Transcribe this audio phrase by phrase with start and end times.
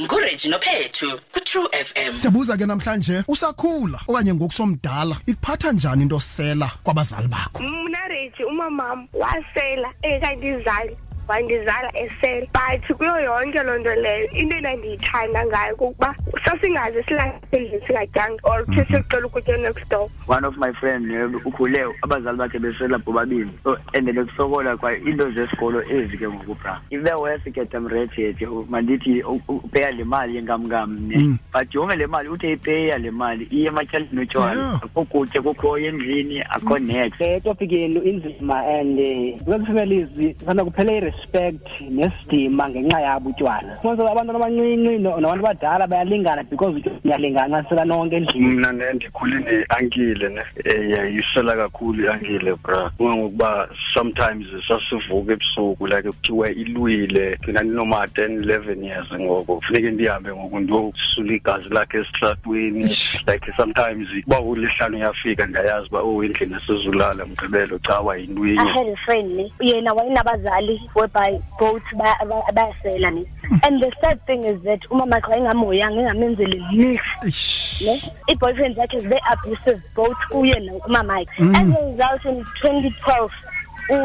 [0.00, 6.70] nguReggie Nophethu ku True FM Siyabuza ke namhlanje usakhula okanye ngokusomdala ikuphatha njani into sela
[6.82, 7.62] kwabazali bakho?
[7.62, 10.96] Mna reji umamam wasela ekandizali
[11.28, 18.40] wandizala esela but kuyo yonke loo nto leyo into endandiyithanda ngayo kukuba sasingaze silasendlini singatyanga
[18.44, 18.84] or khe mhm.
[19.02, 20.08] sicela ukutya next door.
[20.26, 25.30] One of my friend eh, ukhule abazali bakhe besela bobabini so and bekusokola kwa into
[25.30, 26.80] zesikolo ezi ke ngoku bra.
[26.90, 28.36] If there were to get them rated
[28.68, 31.16] mandithi u- u- upeya le mali yenkamnkam ne.
[31.16, 31.38] Mm.
[31.52, 34.80] But yonke le mali uthe ipeya le mali iye ematyaleni otywala Yeah.
[34.84, 36.86] akho kutya kukho endlini akho mm.
[36.86, 37.20] next.
[37.20, 43.78] Le topic yenu inzima and eh, kule families kufanele kuphele i-respect nesidima ngenxa yabo utywala.
[43.82, 48.46] Fumanise abantwana abancinci no- nabantu abadala bayalingana because utywala niyalingana xa sela nonke endlini.
[48.54, 52.90] Mna ne ndikhule ne-ankile ne eh, yisela kakhulu i-ankile bra.
[52.98, 57.36] Kungangokuba sometimes sasivuka ebusuku like kuthiwa ilwile.
[57.44, 62.84] Thina ndinoma-ten eleven years ngoku kufuneke ndihambe ngoku ndiyosula igazi lakhe esitratweni.
[63.26, 68.88] Like sometimes uba ulihlanu uyafika ndiyayazi uba oh endlini esizulala mgqibelo cawa I yintwinye had
[68.88, 73.24] a friend ne yena wayenabazali whereby both ba- ba- bayasela ne
[73.62, 77.82] and the sad thing is that umama xa engamoyanga engamenzeli lihle Eish.
[77.86, 78.00] ne?
[78.28, 83.30] I-boyfriend yakhe is very abusive both kuye nomama yakhe as a result in 2012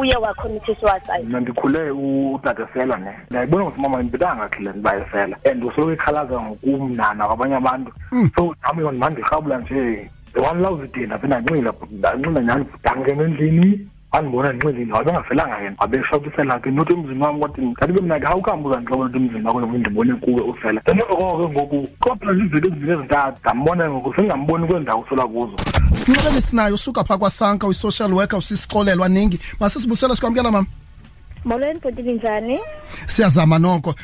[0.02, 1.24] uye wacommit suicide.
[1.24, 3.12] Mna ndikhule utatesela ne.
[3.30, 7.92] Ndiyayibona ukuthi mama impilanga khle ndiba esela and usoloko ekhalaza ngokumnana kwabanye abantu.
[8.36, 10.10] So nami yona mandirhabula nje.
[10.36, 13.88] One loves day ndaphinda nxila ndanxila nyhani ndangena endlini.
[14.12, 15.76] Andibona ndinxilile wabengafelanga yena.
[15.80, 19.60] Wabeshopisela ke not emzini wam kodwa kanti ke mna ke hawukambuza ndixobela ukuthi emzini wakho
[19.60, 24.14] nokuthi ndibone kuwe usela then emva koko ke ngoku kodwa izinto ezimbini ezintathu ndambona ngoku
[24.16, 25.56] sengingamboni kwendawo usola kuzo.
[26.08, 29.40] Incebele sinayo suka pha kwasanka uyi-social worker usisixolelwa ningi.
[29.60, 30.68] Masisibusela sikwamkela mama?
[31.46, 32.60] Molweni bhuti linjani
[33.06, 33.96] siyazama noko.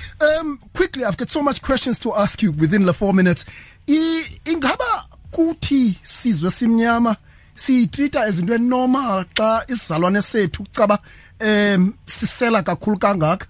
[0.42, 3.45] Um quickly i've got so much questions to ask you within the 4 minutes.
[3.88, 4.86] I, ingaba
[5.31, 7.16] kuthi sizwe simnyama?
[7.56, 11.00] Siyitreata ezinto enormal xa isizalwane sethu kucaba
[11.41, 13.47] um sisela kakhulu kangaka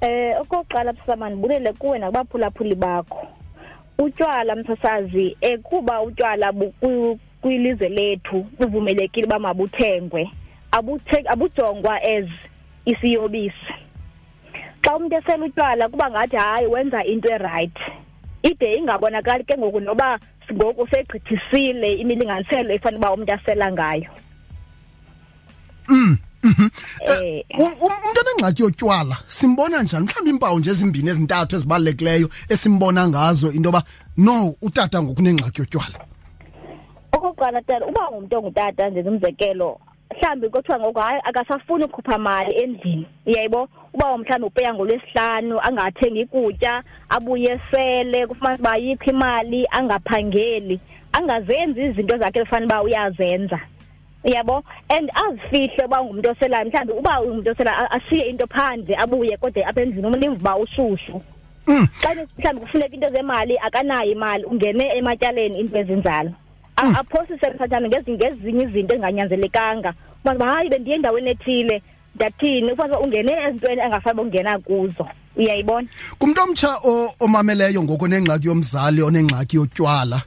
[0.00, 3.26] Eh okokuqala msamani bulele kuwe nakubaphulaphuli bakho.
[3.98, 10.30] Utywala msasazi ekuba utywala bu- ku- kwilizwe lethu buvumelekile ba mabuthengwe.
[10.72, 12.26] Abuthe abujongwa as
[12.84, 13.72] isiyobisi.
[14.82, 17.78] Xa umuntu esela utywala kuba ngathi hayi wenza into eright.
[18.42, 20.18] Ide ingabonakali ke ngoku noba
[20.52, 24.10] ngoku segqithisile imilinganiselo efanele uba umuntu asela ngayo.
[25.88, 30.04] Eh U- um- umuntu onengxaki yotywala simbona njani?
[30.06, 33.82] Mhlawumbi iimpawu nje ezimbini ezintathu ezibalulekileyo esimbona ngazo into yoba
[34.16, 35.98] no utata ngokunengxaki yotywala.
[37.12, 39.78] Okokuqala tata uba ngumuntu ongutata nje umzekelo
[40.10, 43.68] mhlawumbi kuthiwa ngoku hayi akasafuni ukhupha mali endlini uyayibo?
[43.94, 50.80] Uba mhlawumbi upeya ngolwesihlanu angathengi kutya abuye sele kufumanisa uba yiphi imali angaphangeli
[51.12, 53.60] angazenzi izinto zakhe efanele uba uyazenza.
[54.24, 59.36] Uyabo and azifihle uba ungumntu oselayo mhlawumbi uba ungumntu oselayo a- ashiye into phandle abuye
[59.36, 61.20] kodwa apha endlini umliva uba ushushu.
[62.00, 66.32] Xa ne- mhlawumbi kufuneka into zemali akanayo imali ungene ematyaleni into ezinjalo.
[66.76, 69.92] A- aphosise mthathana ngezi- ngezinye izinto ezinganyanzelekanga
[70.24, 71.82] uba uba, hayi bendiye endaweni ethile
[72.14, 75.06] ndathini ufanele uba ungene ezintweni engafanele ungena kuzo
[75.36, 80.22] uyayibona kumntu omtsha o- omameleyo ngoku onengxaki yomzali onengxaki yotywala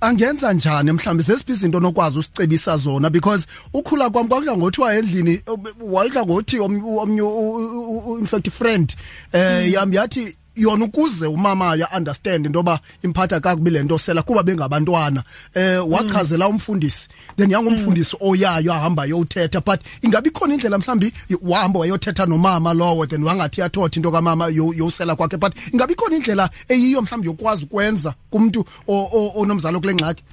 [0.00, 5.40] angenza njani mhlawumbi zesiphi izinto onokwazi usicebisa zona because ukhula kwam kwakudla ngothiwa endlini
[5.80, 8.96] wayidla ngothi omnye omnye u- u- u- in fact friend
[9.32, 14.42] eh yam yathi yona ukuze umama understand into yoba imphatha kakubi le nto sela kuba
[14.42, 15.24] bengabantwana.
[15.54, 17.08] Eh wachazela umfundisi.
[17.36, 21.12] Then yangumfundisi oyayo ahamba yothetha but ingabe ikhona indlela mhlawumbi
[21.42, 26.16] wahamba wayothetha nomama lowo then wangathi athotha into kamama yo- yosela kwakhe but ingabe ikhona
[26.16, 30.24] indlela eyiyo mhlawumbi yokwazi ukwenza kumntu o- o- onomzalo kule ngxaki.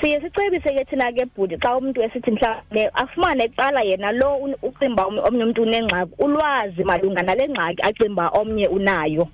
[0.00, 4.56] Siye sicebise ke thina ke bhuti xa umuntu esithi mhlawumbe afumane kuqala yena lo un-
[4.62, 9.28] ucimba omnye omnye umuntu unengxaki ulwazi malunga nale ngxaki acimba omnye unayo.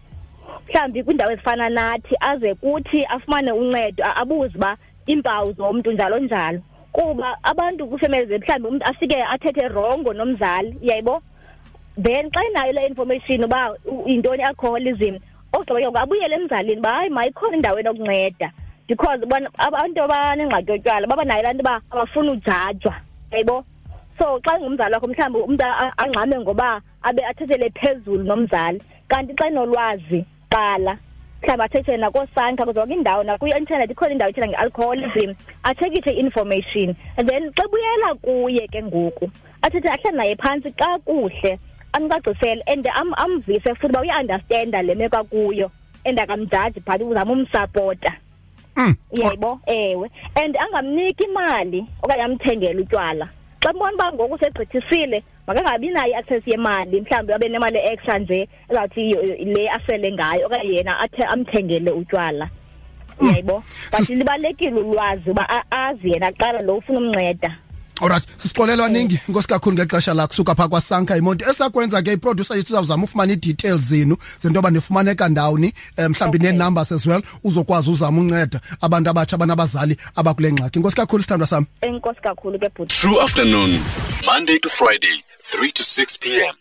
[0.69, 4.77] Mhlawumbi kwindawo ezifana nathi aze kuthi afumane uncedo a- abuze uba
[5.09, 6.61] iimpawu zomntu njalo njalo.
[6.93, 11.23] Kuba abantu kwifemeli zethu mhlawumbi umntu afike athethe rongo nomzali uyayibo
[12.03, 15.15] then xa inayo le information uba u- yintoni i-alcoholism
[15.53, 18.51] ogqiba ke ngoku abuyele emzalini uba hayi mayikhona indawo enokunceda.
[18.89, 22.95] Because bona abantu abanengxaki yotywala baba nayo laa nto uba abafuni ujajwa
[23.33, 23.65] yayibo
[24.19, 29.47] so xa ingumzali wakho mhlawumbi umntu a- angxame ngoba abe athethele phezulu nomzali kanti xa
[29.47, 30.99] enolwazi qala
[31.43, 35.31] mhlawumbi athethe nakoosanka kuzo zonke indawo nakwi-intanethi ikhona indawo ethetha nge-alcoholism
[35.63, 36.97] atshekithe i-information.
[37.17, 39.31] And then xa buyela kuye ke ngoku
[39.63, 41.59] athethe ahlale naye phantsi kakuhle
[41.93, 45.71] amcacisele and am amvise futhi ba uyaunderstanda le meko kuyo
[46.05, 48.13] and akamjaji but uzama umsupporta
[48.77, 48.95] Mm.
[49.13, 50.11] yebo ewe.
[50.37, 53.29] And angamniki imali okanye amthengele utywala.
[53.61, 59.01] Xa mbona uba ngoku segqithisile makangabi nayo i-access yemali mhlawumbi abe nemali extra nje ezawuthi
[59.11, 62.51] iyo- le asele ngayo okanye yena athe amthengele utywala.
[63.23, 63.63] Yebo.
[63.91, 67.57] But libalekile ulwazi uba a- azi yena kuqala lo ufuna umnceda
[68.01, 72.73] Alright sisixolelwa ningi inkosi kakhulu ngexesha lakho suka pha kwasanka imonto esakwenza ke iproducer yethu
[72.73, 75.67] uzawuzama ufumana i-details zenu zento yoba nifumaneka ndawoni
[75.97, 76.51] eh, mhlawumbi Okay.
[76.51, 81.67] nee-numbers as well uzokwazi uzama unceda abantu abatsha abanabazali abakule ngxaki inkosi kakhulu sithandwa sam
[81.81, 83.81] enkosi kakhulu ke bhuti True afternoon,
[84.27, 86.55] Monday to Friday, 3 to 6 p.m.